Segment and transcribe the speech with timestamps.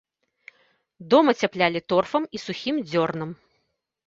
[1.11, 3.29] Дом ацяплялі торфам і сухім дзёрнам.